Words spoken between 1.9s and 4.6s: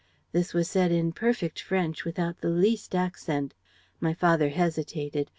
without the least accent.... My father